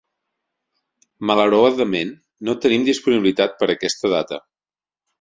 [1.31, 2.15] Malauradament,
[2.49, 4.45] no tenim disponibilitat per aquesta data.